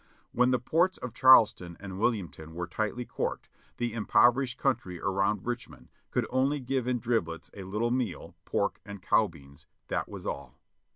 [0.31, 5.89] When the ports of Charleston and Wilmington were tightly corked, the impoverished country around Richmond
[6.09, 10.55] could only give in driblets a little meal, pork and cow beans, that was all.